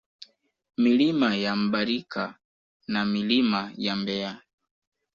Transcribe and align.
Milima 0.77 1.35
ya 1.35 1.55
Mbarika 1.55 2.39
na 2.87 3.05
Milima 3.05 3.71
ya 3.77 3.95
Mbeya 3.95 4.41